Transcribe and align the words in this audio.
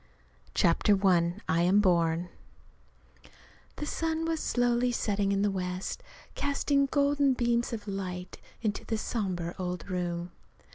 CHAPTER 0.55 0.97
I 1.05 1.35
I 1.47 1.61
AM 1.61 1.79
BORN 1.79 2.29
The 3.75 3.85
sun 3.85 4.25
was 4.25 4.39
slowly 4.39 4.91
setting 4.91 5.31
in 5.31 5.43
the 5.43 5.51
west, 5.51 6.01
casting 6.33 6.87
golden 6.87 7.33
beams 7.35 7.71
of 7.71 7.87
light 7.87 8.39
into 8.63 8.83
the 8.83 8.97
somber 8.97 9.53
old 9.59 9.87
room. 9.91 10.31